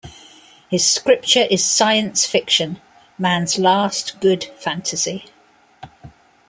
His 0.67 0.83
scripture 0.83 1.43
is 1.51 1.63
Science 1.63 2.25
Fiction, 2.25 2.81
Man's 3.19 3.59
last, 3.59 4.19
good 4.19 4.45
fantasy. 4.45 5.25